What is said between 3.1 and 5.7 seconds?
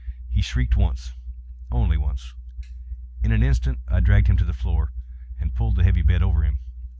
In an instant I dragged him to the floor, and